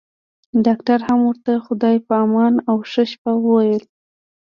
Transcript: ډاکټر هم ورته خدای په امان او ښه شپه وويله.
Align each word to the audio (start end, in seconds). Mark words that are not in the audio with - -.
ډاکټر 0.65 0.99
هم 1.07 1.19
ورته 1.27 1.51
خدای 1.65 1.95
په 2.07 2.13
امان 2.25 2.53
او 2.69 2.75
ښه 2.91 3.03
شپه 3.11 3.31
وويله. 3.37 3.85